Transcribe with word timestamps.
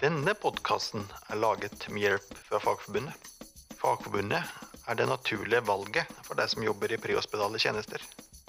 Denne 0.00 0.32
podkasten 0.32 1.02
er 1.28 1.36
laget 1.36 1.82
med 1.92 2.00
hjelp 2.00 2.30
fra 2.46 2.56
Fagforbundet. 2.64 3.26
Fagforbundet 3.76 4.46
er 4.88 4.96
det 4.96 5.04
naturlige 5.10 5.60
valget 5.68 6.08
for 6.24 6.40
deg 6.40 6.48
som 6.48 6.64
jobber 6.64 6.94
i 6.94 6.98
prehospitale 7.02 7.58
tjenester. 7.60 8.00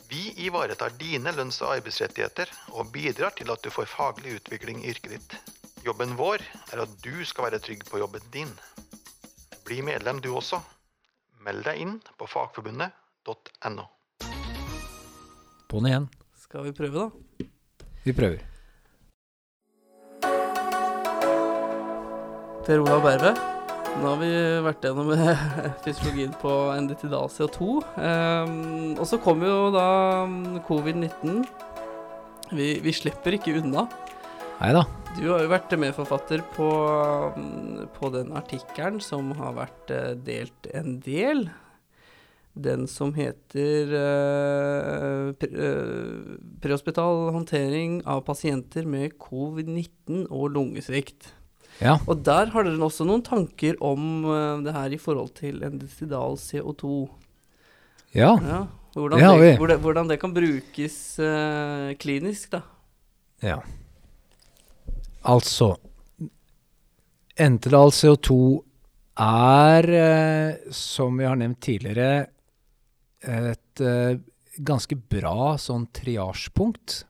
Vi 0.08 0.30
ivaretar 0.46 0.96
dine 0.96 1.34
lønns- 1.36 1.60
og 1.60 1.74
arbeidsrettigheter 1.74 2.48
og 2.72 2.94
bidrar 2.94 3.36
til 3.36 3.52
at 3.52 3.60
du 3.66 3.68
får 3.68 3.90
faglig 3.92 4.38
utvikling 4.40 4.80
i 4.80 4.94
yrket 4.94 5.18
ditt. 5.18 5.36
Jobben 5.84 6.16
vår 6.16 6.40
er 6.72 6.86
at 6.86 6.94
du 7.04 7.20
skal 7.28 7.50
være 7.50 7.60
trygg 7.66 7.84
på 7.90 8.00
jobben 8.00 8.24
din. 8.32 8.54
Bli 9.68 9.82
medlem 9.84 10.22
du 10.24 10.30
også. 10.32 10.62
Meld 11.44 11.68
deg 11.68 11.84
inn 11.84 11.98
på 12.16 12.30
fagforbundet.no. 12.32 13.90
På'n 15.68 15.92
igjen. 15.92 16.08
Skal 16.48 16.70
vi 16.70 16.74
prøve, 16.80 17.10
da? 17.10 17.52
Vi 18.08 18.16
prøver. 18.16 18.51
Per 22.72 22.80
Olav 22.80 23.02
Berve. 23.04 23.32
Nå 24.00 24.12
har 24.14 24.20
vi 24.22 24.28
vært 24.64 24.86
gjennom 24.88 25.10
fysiologien 25.84 26.32
på 26.40 26.52
endetidal 26.72 27.26
CO2. 27.28 27.66
Um, 28.00 28.54
og 28.96 29.02
så 29.10 29.18
kommer 29.20 29.50
jo 29.50 29.66
da 29.76 29.88
covid-19. 30.70 31.42
Vi, 32.56 32.68
vi 32.80 32.94
slipper 32.96 33.36
ikke 33.36 33.58
unna. 33.60 33.84
Nei 34.62 34.70
da. 34.78 34.86
Du 35.18 35.26
har 35.34 35.44
jo 35.44 35.50
vært 35.52 35.76
medforfatter 35.84 36.46
på, 36.54 36.70
mm, 37.36 37.92
på 37.98 38.14
den 38.16 38.32
artikkelen 38.40 39.04
som 39.04 39.34
har 39.42 39.58
vært 39.60 39.92
eh, 39.92 40.16
delt 40.24 40.72
en 40.72 40.96
del. 41.04 41.44
Den 42.56 42.88
som 42.88 43.12
heter 43.20 43.92
uh, 43.92 45.36
pre, 45.44 45.52
uh, 45.52 46.40
Prehospital 46.64 47.34
håndtering 47.36 48.00
av 48.08 48.24
pasienter 48.32 48.88
med 48.88 49.20
covid-19 49.20 50.30
og 50.32 50.54
lungesvikt. 50.56 51.34
Ja. 51.82 51.98
Og 52.06 52.22
der 52.26 52.52
har 52.54 52.66
dere 52.68 52.86
også 52.86 53.06
noen 53.08 53.24
tanker 53.26 53.78
om 53.82 54.26
uh, 54.28 54.62
det 54.62 54.74
her 54.76 54.94
i 54.94 55.00
forhold 55.02 55.34
til 55.40 55.64
endesidal 55.66 56.38
CO2. 56.38 57.10
Ja. 58.14 58.36
Ja, 58.38 58.60
hvordan, 58.94 59.18
Det 59.18 59.26
har 59.26 59.40
vi. 59.42 59.52
hvordan, 59.58 59.80
hvordan 59.82 60.12
det 60.12 60.20
kan 60.22 60.34
brukes 60.36 60.98
uh, 61.20 61.94
klinisk, 61.98 62.52
da. 62.52 62.62
ja. 63.42 63.62
Altså 65.22 65.76
Entedal 67.42 67.94
CO2 67.94 68.36
er, 69.22 69.88
uh, 69.90 70.74
som 70.76 71.18
vi 71.18 71.26
har 71.26 71.40
nevnt 71.40 71.62
tidligere, 71.62 72.28
et 73.22 73.82
ganske 74.66 74.96
bra 74.98 75.54
sånn 75.62 75.84
triasjepunkt. 75.94 77.04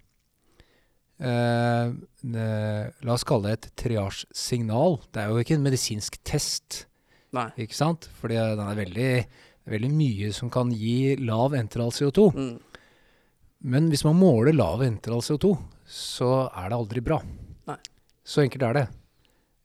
Eh, 1.22 1.91
det- 2.23 2.94
la 3.05 3.14
oss 3.14 3.23
kalle 3.23 3.44
det 3.50 3.52
et 3.66 3.75
triasjsignal. 3.83 5.00
Det 5.11 5.22
er 5.22 5.30
jo 5.30 5.38
ikke 5.38 5.55
en 5.55 5.64
medisinsk 5.64 6.17
test. 6.23 6.86
Nei. 7.31 7.50
Ikke 7.58 7.77
sant? 7.77 8.09
Fordi 8.19 8.36
den 8.36 8.59
er 8.59 8.75
veldig, 8.75 9.25
veldig 9.69 9.92
mye 9.92 10.33
som 10.33 10.49
kan 10.49 10.72
gi 10.72 11.16
lav 11.16 11.53
enteral 11.53 11.92
CO2. 11.92 12.31
Mm. 12.33 12.59
Men 13.64 13.89
hvis 13.92 14.03
man 14.03 14.17
måler 14.17 14.55
lav 14.55 14.81
enteral 14.81 15.22
CO2, 15.22 15.58
så 15.88 16.49
er 16.55 16.69
det 16.69 16.77
aldri 16.80 17.03
bra. 17.05 17.22
Nei. 17.67 17.77
Så 18.25 18.42
enkelt 18.42 18.64
er 18.64 18.73
det. 18.73 18.88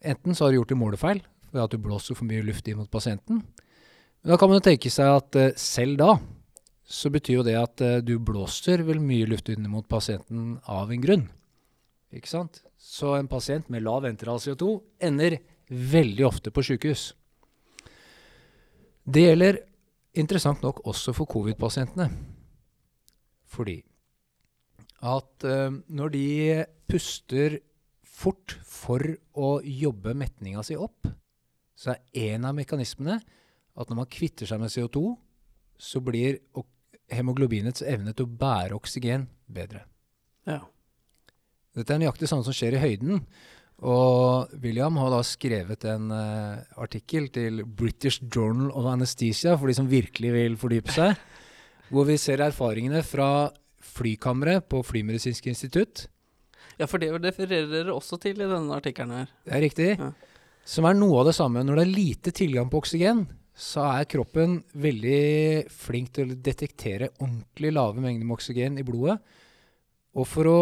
Enten 0.05 0.35
så 0.37 0.45
har 0.45 0.53
du 0.53 0.59
gjort 0.61 0.73
en 0.73 0.83
målefeil 0.83 1.23
ved 1.53 1.63
at 1.63 1.71
du 1.71 1.79
blåser 1.79 2.15
for 2.15 2.29
mye 2.29 2.45
luft 2.45 2.69
inn 2.69 2.77
mot 2.77 2.91
pasienten. 2.91 3.43
Men 4.23 4.33
da 4.33 4.37
kan 4.37 4.51
man 4.51 4.61
jo 4.61 4.67
tenke 4.69 4.91
seg 4.93 5.09
at 5.17 5.37
eh, 5.37 5.53
selv 5.57 5.97
da 6.03 6.19
så 6.87 7.11
betyr 7.11 7.41
jo 7.41 7.43
det 7.47 7.57
at 7.59 7.81
eh, 7.83 8.01
du 8.05 8.19
blåser 8.23 8.85
vel 8.87 9.01
mye 9.03 9.27
luft 9.27 9.49
inn 9.49 9.67
mot 9.71 9.87
pasienten 9.89 10.61
av 10.69 10.93
en 10.93 11.03
grunn. 11.03 11.29
Ikke 12.17 12.31
sant? 12.31 12.63
Så 12.77 13.15
en 13.17 13.29
pasient 13.29 13.69
med 13.73 13.85
lav 13.85 14.07
enteral 14.09 14.41
CO2 14.43 14.71
ender 15.09 15.39
veldig 15.69 16.27
ofte 16.27 16.53
på 16.55 16.65
sykehus. 16.65 17.11
Det 19.07 19.27
gjelder 19.27 19.61
interessant 20.19 20.63
nok 20.65 20.83
også 20.89 21.15
for 21.15 21.29
covid-pasientene. 21.31 22.09
Fordi 23.47 23.79
at 25.07 25.47
uh, 25.47 25.71
når 25.71 26.13
de 26.15 26.27
puster 26.89 27.59
fort 28.03 28.57
for 28.65 29.03
å 29.37 29.59
jobbe 29.61 30.15
metninga 30.17 30.65
si 30.65 30.77
opp, 30.79 31.11
så 31.77 31.93
er 31.93 32.33
en 32.33 32.49
av 32.49 32.57
mekanismene 32.57 33.19
at 33.77 33.91
når 33.91 33.99
man 33.99 34.09
kvitter 34.09 34.49
seg 34.49 34.63
med 34.63 34.73
CO2, 34.73 35.03
så 35.77 36.01
blir 36.01 36.41
hemoglobinets 37.13 37.85
evne 37.85 38.15
til 38.17 38.25
å 38.25 38.39
bære 38.41 38.79
oksygen 38.79 39.29
bedre. 39.53 39.85
Ja. 40.49 40.63
Dette 41.77 41.93
er 41.93 42.01
nøyaktig 42.01 42.29
samme 42.31 42.47
som 42.47 42.57
skjer 42.57 42.79
i 42.79 42.83
høyden. 42.83 43.21
Og 43.85 44.55
William 44.63 44.97
har 45.03 45.11
da 45.13 45.21
skrevet 45.27 45.85
en 45.91 46.09
uh, 46.09 46.63
artikkel 46.81 47.29
til 47.33 47.61
British 47.69 48.25
Journal 48.25 48.71
of 48.73 48.89
Anesthesia, 48.89 49.57
for 49.59 49.69
de 49.69 49.77
som 49.77 49.91
virkelig 49.91 50.33
vil 50.33 50.57
fordype 50.61 50.95
seg, 50.95 51.13
hvor 51.93 52.09
vi 52.09 52.17
ser 52.21 52.41
erfaringene 52.45 53.05
fra 53.05 53.51
flykammeret 53.97 54.65
på 54.71 54.81
Flymedisinsk 54.85 55.53
institutt. 55.53 56.07
ja, 56.81 56.89
for 56.89 56.99
det 57.01 57.13
refererer 57.13 57.69
dere 57.71 57.95
også 57.95 58.19
til 58.21 58.41
i 58.41 58.49
denne 58.49 58.81
artikkelen 58.81 59.21
her. 59.21 59.29
Det 59.45 59.55
er 59.55 59.65
riktig. 59.65 59.91
Ja. 60.01 60.11
Som 60.67 60.89
er 60.89 60.97
noe 60.97 61.21
av 61.21 61.29
det 61.29 61.37
samme. 61.37 61.63
Når 61.63 61.79
det 61.79 61.85
er 61.85 61.95
lite 61.95 62.33
tilgang 62.35 62.73
på 62.73 62.81
oksygen, 62.81 63.27
så 63.57 63.85
er 63.89 64.09
kroppen 64.11 64.59
veldig 64.77 65.69
flink 65.73 66.11
til 66.17 66.33
å 66.33 66.41
detektere 66.49 67.13
ordentlig 67.21 67.71
lave 67.73 68.03
mengder 68.03 68.27
med 68.27 68.37
oksygen 68.37 68.81
i 68.81 68.85
blodet. 68.85 69.21
Og 70.17 70.27
for 70.29 70.49
å 70.51 70.61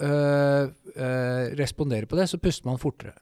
øh, 0.00 0.70
øh, 0.96 1.46
respondere 1.60 2.06
på 2.06 2.16
det, 2.16 2.28
så 2.28 2.38
puster 2.38 2.68
man 2.68 2.78
fortere. 2.78 3.14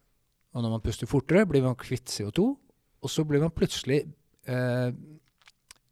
Og 0.53 0.62
når 0.62 0.71
man 0.71 0.84
puster 0.84 1.06
fortere, 1.06 1.47
blir 1.47 1.62
man 1.65 1.77
kvitt 1.77 2.10
CO2, 2.10 2.44
og 3.03 3.10
så 3.10 3.25
blir 3.25 3.41
man 3.41 3.50
plutselig 3.50 4.05
øh, 4.49 4.93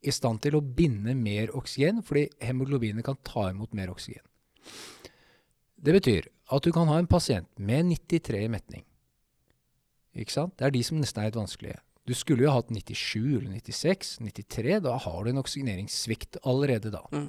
i 0.03 0.11
stand 0.11 0.41
til 0.41 0.57
å 0.57 0.65
binde 0.65 1.15
mer 1.15 1.53
oksygen, 1.57 2.03
fordi 2.05 2.29
hemoglobinet 2.45 3.05
kan 3.05 3.19
ta 3.25 3.51
imot 3.51 3.75
mer 3.77 3.93
oksygen. 3.93 4.25
Det 5.81 5.97
betyr 5.97 6.29
at 6.53 6.65
du 6.65 6.73
kan 6.73 6.89
ha 6.91 6.99
en 7.01 7.09
pasient 7.09 7.49
med 7.59 7.89
93 7.89 8.45
i 8.45 8.53
metning. 8.53 8.85
Ikke 10.17 10.35
sant? 10.35 10.57
Det 10.59 10.67
er 10.67 10.75
de 10.75 10.83
som 10.85 10.99
nesten 11.01 11.23
er 11.23 11.31
litt 11.31 11.39
vanskelige. 11.39 11.79
Du 12.09 12.15
skulle 12.17 12.45
jo 12.45 12.53
hatt 12.53 12.73
97 12.73 13.37
eller 13.39 13.53
96, 13.61 14.17
93. 14.25 14.81
Da 14.83 14.97
har 15.05 15.19
du 15.25 15.31
en 15.31 15.41
oksygeneringssvikt 15.41 16.41
allerede 16.49 16.91
da. 16.93 17.05
Mm. 17.13 17.29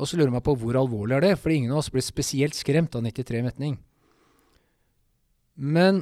Og 0.00 0.08
så 0.08 0.16
lurer 0.16 0.30
jeg 0.30 0.36
meg 0.38 0.46
på 0.46 0.56
hvor 0.58 0.78
alvorlig 0.80 1.18
er 1.18 1.26
det, 1.26 1.36
for 1.40 1.52
ingen 1.52 1.72
av 1.74 1.82
oss 1.82 1.90
blir 1.92 2.04
spesielt 2.04 2.56
skremt 2.56 2.94
av 2.96 3.04
93 3.04 3.42
metning. 3.44 3.76
Men 5.54 6.00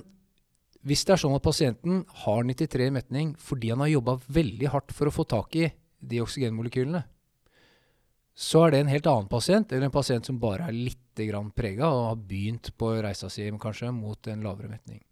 hvis 0.86 1.02
det 1.04 1.16
er 1.16 1.22
sånn 1.24 1.36
at 1.36 1.44
pasienten 1.44 2.04
har 2.22 2.44
93 2.46 2.88
metning 2.94 3.32
fordi 3.42 3.72
han 3.72 3.82
har 3.84 3.90
jobba 3.90 4.16
veldig 4.32 4.70
hardt 4.72 4.94
for 4.96 5.10
å 5.10 5.14
få 5.14 5.26
tak 5.28 5.58
i 5.58 5.66
de 6.00 6.22
oksygenmolekylene, 6.22 7.02
så 8.40 8.62
er 8.64 8.72
det 8.72 8.80
en 8.80 8.92
helt 8.94 9.08
annen 9.10 9.28
pasient, 9.28 9.72
eller 9.72 9.90
en 9.90 9.92
pasient 9.92 10.24
som 10.24 10.38
bare 10.40 10.70
er 10.70 10.76
litt 10.76 10.98
prega 11.52 11.90
og 11.92 12.06
har 12.06 12.20
begynt 12.30 12.70
på 12.80 12.94
reisa 13.04 13.28
si 13.28 13.44
kanskje 13.60 13.90
mot 13.92 14.26
en 14.32 14.44
lavere 14.46 14.70
metning. 14.70 15.02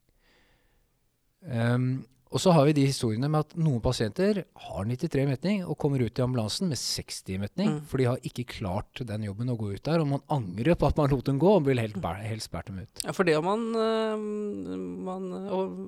Ehm, 1.45 2.07
og 2.31 2.41
så 2.43 2.53
har 2.53 2.65
vi 2.69 2.73
de 2.77 2.85
historiene 2.87 3.29
med 3.33 3.41
at 3.47 3.55
noen 3.57 3.81
pasienter 3.81 4.43
har 4.69 4.85
93 4.85 5.27
metning 5.31 5.63
og 5.65 5.79
kommer 5.81 6.03
ut 6.05 6.19
i 6.19 6.23
ambulansen 6.25 6.69
med 6.69 6.77
60 6.79 7.39
metning, 7.41 7.69
Mm. 7.79 7.81
for 7.89 7.99
de 7.99 8.05
har 8.05 8.19
ikke 8.23 8.45
klart 8.47 9.01
den 9.07 9.23
jobben 9.25 9.49
å 9.49 9.57
gå 9.57 9.71
ut 9.75 9.83
der, 9.83 10.01
og 10.01 10.07
man 10.09 10.21
angrer 10.29 10.75
på 10.77 10.87
at 10.89 10.97
man 10.97 11.09
lot 11.11 11.25
dem 11.25 11.39
gå 11.39 11.55
og 11.57 11.65
vil 11.67 11.79
helst 11.79 11.97
helst 12.05 12.51
bære 12.53 12.67
dem 12.67 12.79
ut. 12.85 13.05
Ja, 13.05 13.13
for 13.13 13.25
det 13.25 13.35
har 13.35 13.43
man, 13.43 13.65
øh, 13.75 14.19
man 15.09 15.33
og, 15.49 15.79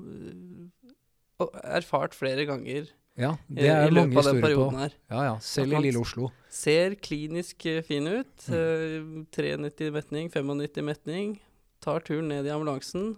og 1.41 1.55
erfart 1.65 2.15
flere 2.17 2.47
ganger 2.49 2.89
Ja, 3.21 3.34
det 3.51 3.67
er 3.69 3.89
i 3.89 3.91
løpet 3.93 4.17
av 4.17 4.25
den 4.31 4.41
på. 4.41 4.47
perioden 4.47 4.78
her. 4.81 4.93
Ja, 5.11 5.22
ja, 5.27 5.39
selv 5.45 5.75
i 5.75 5.81
lille 5.83 6.01
Oslo. 6.01 6.31
Ser 6.49 6.95
klinisk 6.95 7.67
eh, 7.67 7.83
fin 7.84 8.07
ut. 8.07 8.47
Mm. 8.49 8.55
øh, 8.55 9.27
93 9.34 9.91
metning, 9.93 10.31
95 10.33 10.84
metning. 10.86 11.34
Tar 11.83 12.01
turen 12.01 12.28
ned 12.28 12.47
i 12.47 12.53
ambulansen. 12.54 13.16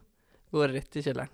Går 0.51 0.73
rett 0.75 0.97
i 0.97 1.03
kjelleren. 1.05 1.29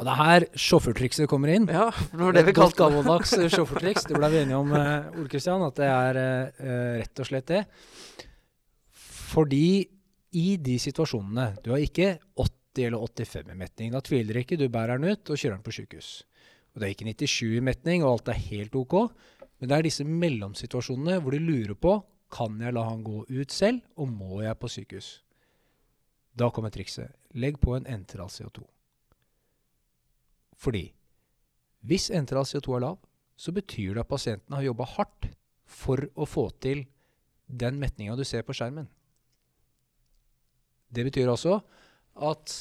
Og 0.00 0.06
det 0.06 0.12
er 0.12 0.20
her 0.22 0.46
sjåførtrikset 0.58 1.28
kommer 1.30 1.52
inn. 1.52 1.68
Ja, 1.70 1.90
det 1.92 2.18
var 2.18 2.34
det 2.34 2.44
vi 2.48 2.54
kalte 2.56 2.74
det. 2.74 2.82
gammeldags 2.82 3.34
sjåførtriks. 3.54 4.06
Det 4.08 4.16
ble 4.18 4.30
vi 4.32 4.40
enige 4.40 4.58
om, 4.58 4.72
eh, 4.74 5.10
Ole 5.20 5.28
Kristian, 5.30 5.62
at 5.66 5.78
det 5.78 5.88
er 5.88 6.20
eh, 6.22 7.02
rett 7.02 7.22
og 7.22 7.28
slett 7.28 7.50
det. 7.52 7.62
Fordi 9.32 9.66
i 10.32 10.56
de 10.56 10.78
situasjonene 10.80 11.62
Du 11.64 11.70
har 11.74 11.80
ikke 11.84 12.18
80 12.40 12.86
eller 12.88 13.04
85 13.04 13.52
i 13.52 13.58
metning. 13.58 13.92
Da 13.92 14.00
tviler 14.00 14.34
du 14.34 14.40
ikke. 14.40 14.58
Du 14.58 14.68
bærer 14.72 14.98
den 14.98 15.12
ut 15.12 15.30
og 15.30 15.36
kjører 15.36 15.58
den 15.58 15.66
på 15.66 15.76
sykehus. 15.76 16.10
Og 16.72 16.80
det 16.80 16.88
er 16.88 16.94
ikke 16.94 17.10
97 17.12 17.58
i 17.58 17.64
metning, 17.64 18.02
og 18.02 18.16
alt 18.16 18.32
er 18.32 18.40
helt 18.48 18.74
OK. 18.80 18.96
Men 19.60 19.68
det 19.68 19.76
er 19.76 19.86
disse 19.86 20.06
mellomsituasjonene 20.08 21.20
hvor 21.20 21.36
du 21.36 21.38
lurer 21.38 21.76
på 21.76 21.98
kan 22.32 22.56
jeg 22.64 22.72
la 22.72 22.86
han 22.88 23.04
gå 23.04 23.26
ut 23.28 23.52
selv, 23.52 23.82
og 24.00 24.08
må 24.08 24.40
jeg 24.40 24.56
på 24.56 24.70
sykehus. 24.72 25.10
Da 26.32 26.48
kommer 26.48 26.72
trikset. 26.72 27.12
Legg 27.36 27.60
på 27.60 27.76
en 27.76 27.84
enteral 27.86 28.32
CO2. 28.32 28.64
Fordi 30.62 30.86
hvis 31.82 32.10
enteral 32.14 32.46
CO2 32.46 32.76
er 32.76 32.84
lav, 32.84 32.98
så 33.36 33.54
betyr 33.54 33.96
det 33.96 34.04
at 34.04 34.10
pasienten 34.10 34.54
har 34.54 34.62
jobba 34.68 34.86
hardt 34.94 35.30
for 35.66 36.04
å 36.14 36.26
få 36.28 36.48
til 36.62 36.84
den 37.46 37.80
metninga 37.80 38.14
du 38.16 38.22
ser 38.28 38.44
på 38.46 38.54
skjermen. 38.54 38.86
Det 40.92 41.06
betyr 41.08 41.30
også 41.32 41.56
at 42.28 42.54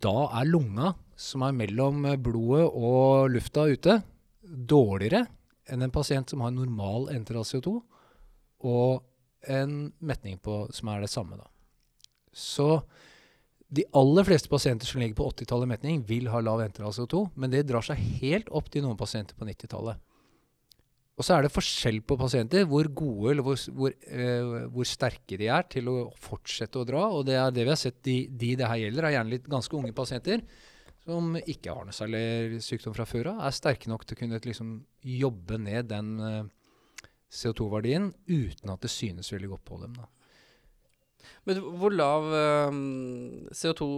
da 0.00 0.16
er 0.38 0.46
lunga, 0.46 0.94
som 1.18 1.42
er 1.44 1.56
mellom 1.56 2.06
blodet 2.22 2.70
og 2.70 3.34
lufta 3.34 3.66
ute, 3.68 3.98
dårligere 4.40 5.26
enn 5.70 5.84
en 5.84 5.92
pasient 5.94 6.30
som 6.30 6.42
har 6.44 6.54
normal 6.54 7.10
enteral 7.12 7.44
CO2 7.46 7.74
og 8.70 9.02
en 9.50 9.90
metning 10.04 10.38
på, 10.42 10.62
som 10.74 10.90
er 10.92 11.04
det 11.04 11.10
samme. 11.12 11.38
Da. 11.40 11.46
Så 12.32 12.82
de 13.70 13.84
aller 13.94 14.26
fleste 14.26 14.50
pasienter 14.50 14.88
som 14.88 15.00
ligger 15.02 15.16
på 15.20 15.28
80-tallet 15.30 15.70
metning, 15.70 16.00
vil 16.06 16.26
ha 16.32 16.40
lav 16.42 16.62
enteral 16.64 16.94
CO2, 16.94 17.28
men 17.38 17.52
det 17.52 17.68
drar 17.68 17.84
seg 17.86 18.00
helt 18.22 18.50
opp 18.50 18.70
til 18.72 18.82
noen 18.82 18.98
pasienter 18.98 19.38
på 19.38 19.46
90-tallet. 19.46 20.00
Og 21.20 21.26
så 21.26 21.36
er 21.36 21.44
det 21.44 21.52
forskjell 21.52 21.98
på 22.08 22.16
pasienter 22.16 22.64
hvor 22.68 22.88
gode 22.96 23.34
eller 23.34 23.44
hvor, 23.44 23.58
hvor, 23.76 23.92
eh, 23.92 24.52
hvor, 24.72 24.88
sterke 24.88 25.36
de 25.36 25.50
er 25.52 25.66
til 25.68 25.90
å 25.92 25.96
fortsette 26.16 26.80
å 26.80 26.86
dra. 26.88 27.02
Og 27.12 27.26
det 27.28 27.36
er 27.36 27.52
det 27.52 27.66
vi 27.66 27.72
har 27.74 27.78
sett 27.78 27.98
de, 28.08 28.22
de 28.40 28.54
det 28.56 28.70
her 28.70 28.80
gjelder, 28.86 29.06
er 29.06 29.16
gjerne 29.18 29.34
litt 29.34 29.50
ganske 29.52 29.76
unge 29.76 29.92
pasienter 29.96 30.46
som 31.04 31.34
ikke 31.38 31.74
har 31.74 31.84
noe 31.84 31.96
særlig 31.96 32.62
sykdom 32.64 32.94
fra 32.96 33.06
før 33.08 33.34
av, 33.34 33.42
er 33.44 33.56
sterke 33.56 33.90
nok 33.92 34.06
til 34.06 34.16
å 34.16 34.20
kunne 34.22 34.40
liksom, 34.44 34.72
jobbe 35.20 35.60
ned 35.60 35.90
den 35.92 36.10
eh, 36.24 36.48
CO2-verdien 37.30 38.10
uten 38.30 38.72
at 38.72 38.84
det 38.84 38.92
synes 38.92 39.32
veldig 39.34 39.52
godt 39.52 39.66
på 39.68 39.80
dem. 39.84 40.00
Da. 40.00 40.08
Men 41.48 41.60
hvor 41.80 41.94
lav 41.94 42.28
um, 42.70 42.80
CO2 43.56 43.90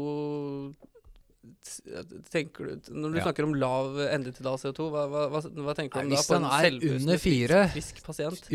tenker 2.30 2.68
du 2.68 2.90
Når 2.94 3.14
du 3.14 3.16
ja. 3.18 3.24
snakker 3.26 3.46
om 3.46 3.54
lav 3.58 3.96
endetidal 4.04 4.58
CO2, 4.62 4.86
hva, 4.92 5.06
hva, 5.10 5.24
hva, 5.32 5.40
hva, 5.42 5.74
tenker 5.78 6.04
du 6.04 6.06
om 6.06 6.12
Nei, 6.12 6.14
da? 6.14 6.20
Hvis 6.20 6.30
den 6.30 6.46
er 6.46 6.76
under 7.00 7.22
fire, 7.22 7.64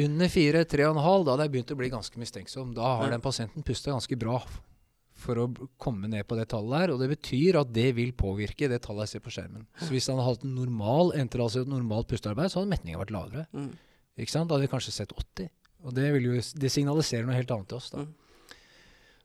under 0.06 0.32
fire, 0.32 0.64
tre 0.72 0.88
og 0.88 0.96
en 0.96 1.04
halv, 1.04 1.28
da 1.28 1.36
hadde 1.36 1.48
jeg 1.48 1.56
begynt 1.58 1.76
å 1.76 1.80
bli 1.82 1.92
ganske 1.92 2.24
mistenksom. 2.24 2.72
Da 2.78 2.96
har 3.02 3.10
ja. 3.10 3.18
den 3.18 3.24
pasienten 3.24 3.68
pusta 3.68 3.92
ganske 3.96 4.20
bra 4.20 4.40
for 5.18 5.42
å 5.42 5.48
komme 5.82 6.10
ned 6.12 6.28
på 6.30 6.38
det 6.38 6.48
tallet 6.54 6.84
her. 6.84 6.94
Og 6.94 7.02
det 7.02 7.10
betyr 7.16 7.60
at 7.62 7.74
det 7.74 7.90
vil 7.98 8.14
påvirke 8.18 8.70
det 8.72 8.80
tallet 8.86 9.08
jeg 9.08 9.18
ser 9.18 9.26
på 9.26 9.34
skjermen. 9.36 9.66
Så 9.82 9.90
hvis 9.94 10.08
han 10.12 10.22
hadde 10.22 10.38
hatt 10.38 10.48
en 10.48 10.56
normal 10.60 11.12
enterase 11.18 11.64
et 11.64 11.72
normalt 11.72 12.10
pustearbeid, 12.12 12.54
så 12.54 12.62
hadde 12.62 12.72
metningen 12.76 13.02
vært 13.02 13.16
lavere. 13.16 13.48
Mm. 13.52 13.74
Ikke 14.18 14.34
sant? 14.34 14.50
Da 14.50 14.58
hadde 14.58 14.68
vi 14.68 14.74
kanskje 14.76 14.96
sett 14.96 15.16
80. 15.16 15.52
Og 15.88 15.94
det, 15.98 16.08
jo, 16.24 16.38
det, 16.38 16.72
signaliserer 16.74 17.28
noe 17.28 17.38
helt 17.38 17.52
annet 17.54 17.70
til 17.72 17.82
oss. 17.82 17.92
da. 17.94 18.06
Mm. 18.06 18.16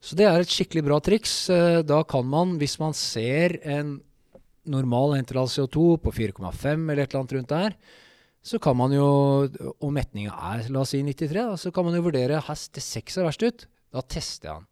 Så 0.02 0.18
det 0.18 0.26
er 0.26 0.42
et 0.42 0.50
skikkelig 0.50 0.82
bra 0.88 0.98
triks. 1.04 1.34
Eh, 1.54 1.80
da 1.86 2.00
kan 2.02 2.26
man, 2.26 2.56
hvis 2.58 2.74
man 2.82 2.94
ser 2.98 3.60
en 3.62 4.00
normal 4.66 5.16
enteral 5.18 5.50
CO2 5.50 5.84
på 6.02 6.12
4,5 6.14 6.90
eller 6.90 7.04
et 7.04 7.12
eller 7.12 7.20
annet 7.20 7.36
rundt 7.36 7.52
der, 7.52 7.76
så 8.42 8.58
kan 8.58 8.74
man 8.74 8.90
jo, 8.94 9.06
og 9.78 9.90
metninga 9.94 10.34
er 10.50 10.66
la 10.74 10.82
oss 10.82 10.90
si 10.96 11.02
93, 11.06 11.30
da, 11.38 11.54
så 11.58 11.70
kan 11.74 11.86
man 11.86 11.94
jo 11.94 12.02
vurdere 12.08 12.40
her 12.42 12.62
det 12.74 12.82
6 12.82 13.18
er 13.20 13.28
verst 13.28 13.44
ut. 13.46 13.66
Da 13.94 14.02
tester 14.02 14.48
jeg 14.48 14.56
den. 14.56 14.68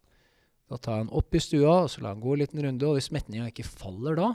Da 0.71 0.79
tar 0.79 0.97
jeg 0.97 1.05
den 1.05 1.15
opp 1.19 1.35
i 1.35 1.43
stua 1.43 1.75
og 1.85 1.89
så 1.91 2.03
lar 2.03 2.15
den 2.15 2.23
gå 2.23 2.35
en 2.35 2.41
liten 2.43 2.63
runde. 2.65 2.87
Og 2.87 2.99
hvis 2.99 3.11
metninga 3.15 3.47
ikke 3.51 3.67
faller 3.67 4.19
da, 4.19 4.33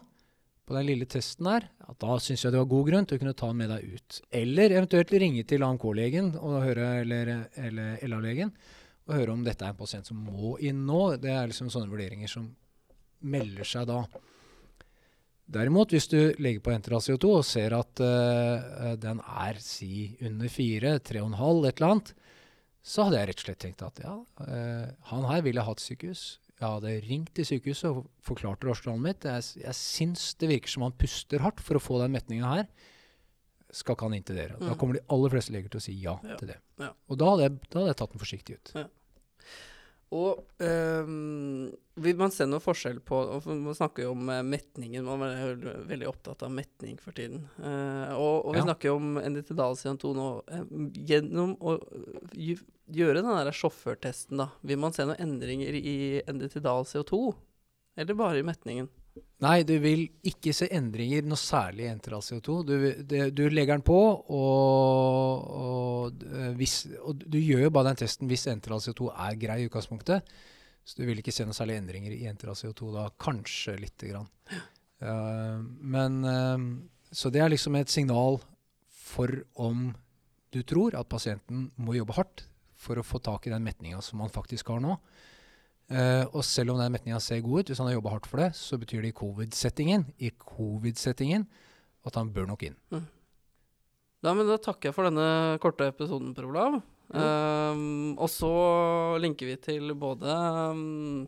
på 0.66 0.74
den 0.74 0.88
lille 0.88 1.06
testen 1.08 1.46
der, 1.46 1.68
da 2.00 2.16
syns 2.18 2.42
jeg 2.42 2.52
det 2.54 2.58
var 2.58 2.72
god 2.72 2.88
grunn 2.88 3.04
til 3.06 3.18
å 3.18 3.22
kunne 3.22 3.36
ta 3.36 3.52
den 3.52 3.60
med 3.60 3.70
deg 3.70 3.92
ut. 3.92 4.18
Eller 4.40 4.72
eventuelt 4.74 5.12
ringe 5.12 5.44
til 5.48 5.62
AMK-legen 5.62 6.32
eller, 6.40 7.32
eller 7.60 8.02
LA-legen 8.08 8.50
og 9.06 9.14
høre 9.14 9.34
om 9.34 9.42
dette 9.46 9.64
er 9.64 9.74
en 9.74 9.78
pasient 9.78 10.08
som 10.08 10.18
må 10.18 10.56
inn 10.64 10.84
nå. 10.86 11.16
Det 11.22 11.30
er 11.30 11.50
liksom 11.50 11.70
sånne 11.72 11.90
vurderinger 11.90 12.30
som 12.30 12.48
melder 13.26 13.66
seg 13.68 13.86
da. 13.88 14.00
Derimot, 15.46 15.92
hvis 15.94 16.08
du 16.10 16.18
legger 16.42 16.62
på 16.64 16.72
enteral 16.74 17.02
CO2 17.04 17.28
og 17.36 17.44
ser 17.46 17.76
at 17.76 18.02
uh, 18.02 18.94
den 18.98 19.20
er 19.22 19.60
si 19.62 20.16
under 20.26 20.50
4, 20.50 20.96
3,5, 21.06 21.68
et 21.68 21.78
eller 21.78 21.92
annet, 21.92 22.10
så 22.86 23.06
hadde 23.06 23.20
jeg 23.20 23.30
rett 23.30 23.42
og 23.42 23.46
slett 23.46 23.62
tenkt 23.62 23.84
at 23.86 24.02
ja, 24.02 24.16
uh, 24.42 24.88
han 25.12 25.28
her 25.30 25.46
ville 25.46 25.62
hatt 25.68 25.82
sykehus. 25.82 26.24
Jeg 26.56 26.66
hadde 26.66 26.96
ringt 27.04 27.32
til 27.36 27.46
sykehuset 27.46 27.88
og 27.92 28.06
forklart 28.26 28.66
rasjonalet 28.66 29.04
mitt. 29.04 29.28
Jeg, 29.28 29.62
jeg 29.62 29.78
syns 29.78 30.28
det 30.40 30.50
virker 30.50 30.72
som 30.72 30.86
han 30.86 30.98
puster 30.98 31.44
hardt 31.44 31.62
for 31.62 31.78
å 31.78 31.84
få 31.84 32.00
den 32.02 32.16
metninga 32.16 32.52
her. 32.56 32.68
Skal 33.74 33.96
ikke 33.96 34.06
han 34.06 34.14
inn? 34.18 34.26
Mm. 34.26 34.68
Da 34.68 34.76
kommer 34.78 34.98
de 34.98 35.02
aller 35.12 35.32
fleste 35.32 35.54
leger 35.54 35.72
til 35.72 35.80
å 35.80 35.86
si 35.86 35.96
ja, 35.98 36.14
ja. 36.22 36.36
til 36.40 36.52
det. 36.52 36.60
Ja. 36.82 36.92
Og 37.10 37.18
da 37.18 37.32
hadde, 37.32 37.48
jeg, 37.48 37.58
da 37.66 37.80
hadde, 37.80 37.90
jeg, 37.90 37.98
tatt 38.02 38.14
den 38.14 38.22
forsiktig 38.22 38.58
ut. 38.58 38.72
Ja. 38.76 38.86
Og 40.14 40.44
um, 40.62 41.72
vil 41.98 42.18
man 42.20 42.30
se 42.30 42.46
noe 42.46 42.62
forskjell 42.62 43.00
på 43.02 43.16
og 43.34 43.46
Man 43.50 43.74
snakker 43.74 44.04
jo 44.04 44.12
om 44.14 44.28
uh, 44.30 44.38
metningen. 44.46 45.02
Man 45.02 45.24
er 45.26 45.56
veldig 45.88 46.06
opptatt 46.12 46.44
av 46.46 46.52
metning 46.54 46.94
for 47.02 47.16
tiden. 47.16 47.48
Uh, 47.58 48.14
og, 48.14 48.46
og, 48.46 48.52
vi 48.54 48.62
snakker 48.68 48.92
jo 48.92 49.00
om 49.00 49.16
Enditidal 49.18 49.74
CO2 49.80 50.12
nå. 50.14 50.28
Uh, 50.46 50.62
gjennom 51.10 51.56
å 51.58 51.74
gjøre 52.36 53.18
den 53.18 53.32
der 53.32 53.50
sjåførtesten, 53.58 54.38
da, 54.44 54.52
vil 54.62 54.78
man 54.84 54.94
se 54.94 55.08
noen 55.08 55.18
endringer 55.26 55.74
i 55.74 55.96
Enditidal 56.22 56.86
CO2? 56.86 57.34
Eller 57.98 58.18
bare 58.18 58.44
i 58.44 58.46
metningen? 58.46 58.86
Nei, 59.44 59.60
du 59.68 59.74
vil 59.82 60.06
ikke 60.24 60.54
se 60.56 60.68
endringer 60.72 61.26
noe 61.28 61.36
særlig 61.36 61.84
i 61.84 61.90
enteral 61.90 62.22
CO2. 62.24 62.54
Du, 62.64 62.74
det, 63.04 63.20
du, 63.36 63.42
legger 63.52 63.76
den 63.76 63.84
på, 63.84 63.98
og, 64.32 65.42
og, 65.60 66.24
eh, 66.24 66.54
hvis, 66.56 66.78
og, 67.02 67.20
du 67.20 67.36
gjør 67.36 67.66
jo 67.66 67.72
bare 67.76 67.90
den 67.90 68.00
testen 68.00 68.30
hvis 68.30 68.46
enteral 68.48 68.80
CO2 68.80 69.10
er 69.12 69.36
grei 69.42 69.58
i 69.60 69.68
utgangspunktet. 69.68 70.32
Så 70.86 71.02
du 71.02 71.04
vil 71.08 71.20
ikke 71.20 71.34
se 71.34 71.44
noe 71.44 71.56
særlig 71.56 71.76
endringer 71.82 72.14
i 72.16 72.24
enteral 72.30 72.56
CO2 72.56 72.94
da. 72.94 73.06
Kanskje 73.20 73.76
lite 73.82 74.08
grann. 74.08 74.30
Uh, 75.02 75.60
men 75.84 76.20
uh, 76.24 76.56
Så 77.12 77.28
det 77.28 77.42
er 77.44 77.52
liksom 77.52 77.76
et 77.76 77.92
signal 77.92 78.38
for 78.88 79.28
om 79.60 79.90
du 80.54 80.62
tror 80.64 80.96
at 80.96 81.10
pasienten 81.10 81.66
må 81.76 81.98
jobbe 81.98 82.16
hardt 82.16 82.46
for 82.80 82.96
å 82.96 83.04
få 83.04 83.20
tak 83.20 83.46
i 83.46 83.52
den 83.52 83.66
metninga 83.66 84.00
som 84.04 84.22
man 84.22 84.32
faktisk 84.32 84.72
har 84.72 84.80
nå. 84.80 84.96
Uh, 85.86 86.24
og 86.34 86.42
selv 86.42 86.72
om 86.72 86.80
den 86.80 86.90
metninga 86.90 87.20
ser 87.22 87.44
god 87.44 87.62
ut, 87.62 87.68
hvis 87.70 87.78
han 87.78 87.86
har 87.86 87.94
jobba 87.94 88.16
hardt 88.16 88.26
for 88.26 88.42
det, 88.42 88.50
så 88.58 88.78
betyr 88.80 89.04
det 89.04 89.12
i 89.12 89.18
covid-settingen 89.20 90.08
i 90.18 90.32
covid-settingen 90.34 91.46
at 92.06 92.18
han 92.18 92.32
bør 92.34 92.48
nok 92.50 92.64
inn. 92.66 92.74
Mm. 92.90 93.06
Ja, 94.26 94.32
men 94.34 94.48
Da 94.48 94.58
takker 94.58 94.90
jeg 94.90 94.96
for 94.96 95.06
denne 95.06 95.58
korte 95.62 95.86
episoden, 95.92 96.34
Per 96.34 96.48
Olav. 96.48 96.80
Mm. 97.14 97.22
Um, 97.22 98.12
og 98.18 98.30
så 98.32 98.50
linker 99.22 99.52
vi 99.52 99.56
til 99.62 99.94
både 99.94 100.32
um, 100.74 101.26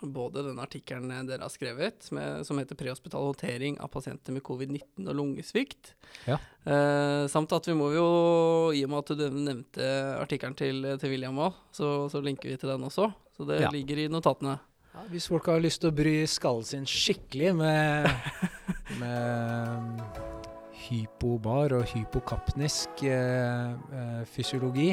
både 0.00 0.44
den 0.46 0.60
artikkelen 0.62 1.10
dere 1.28 1.44
har 1.44 1.52
skrevet, 1.52 2.06
med, 2.14 2.46
som 2.46 2.58
heter 2.58 2.76
'Prehospital 2.78 3.26
håndtering 3.26 3.78
av 3.80 3.90
pasienter 3.92 4.32
med 4.32 4.42
covid-19 4.42 5.08
og 5.08 5.14
lungesvikt'. 5.14 5.92
Ja. 6.26 6.38
uh, 6.66 7.26
samt 7.28 7.52
at 7.52 7.66
vi 7.66 7.74
må 7.74 7.90
jo, 7.92 8.06
i 8.72 8.84
og 8.84 8.90
med 8.90 8.98
at 8.98 9.18
du 9.18 9.26
nevnte 9.30 9.90
artikkelen 10.20 10.56
til, 10.56 10.86
til 10.98 11.10
William 11.10 11.36
òg, 11.36 11.52
så, 11.72 12.08
så, 12.08 12.20
linker 12.20 12.48
vi 12.48 12.56
til 12.56 12.70
den 12.70 12.84
også. 12.84 13.10
Så 13.40 13.46
det 13.48 13.62
ja. 13.62 13.70
ligger 13.72 13.96
i 13.96 14.08
notatene. 14.12 14.58
Ja, 14.92 15.02
hvis 15.08 15.30
folk 15.30 15.46
har 15.48 15.62
lyst 15.64 15.80
til 15.80 15.88
å 15.88 15.96
bry 15.96 16.12
skallen 16.28 16.66
sin 16.68 16.82
skikkelig 16.84 17.54
med, 17.56 18.10
med 19.00 20.02
hypobar 20.82 21.72
og 21.78 21.86
hypokapnisk 21.88 23.00
eh, 23.08 23.72
eh, 23.72 24.20
fysiologi, 24.28 24.90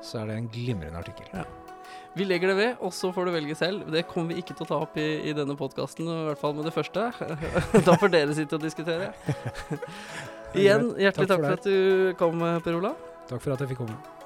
så 0.00 0.22
er 0.22 0.32
det 0.32 0.38
en 0.38 0.48
glimrende 0.54 1.02
artikkel. 1.02 1.28
Ja. 1.36 1.44
Vi 2.16 2.24
legger 2.24 2.54
det 2.54 2.56
ved, 2.56 2.80
og 2.80 2.96
så 2.96 3.12
får 3.12 3.28
du 3.28 3.36
velge 3.36 3.56
selv. 3.58 3.84
Det 3.92 4.06
kommer 4.08 4.32
vi 4.32 4.40
ikke 4.40 4.56
til 4.56 4.64
å 4.64 4.72
ta 4.72 4.82
opp 4.88 4.96
i, 4.96 5.08
i 5.28 5.36
denne 5.36 5.60
podkasten, 5.60 6.08
i 6.08 6.26
hvert 6.30 6.40
fall 6.40 6.56
med 6.56 6.70
det 6.70 6.72
første. 6.72 7.10
da 7.90 8.00
får 8.00 8.16
dere 8.16 8.38
sitte 8.38 8.56
og 8.56 8.64
diskutere. 8.64 9.12
Igjen, 10.56 10.94
hjertelig 10.96 11.28
takk 11.28 11.44
for, 11.44 11.50
takk 11.50 11.50
for 11.50 11.58
at 11.58 11.68
du 11.68 12.14
kom, 12.16 12.46
Per 12.64 12.80
Olav. 12.80 13.10
Takk 13.28 13.44
for 13.44 13.58
at 13.58 13.66
jeg 13.66 13.76
fikk 13.76 13.84
komme. 13.84 14.17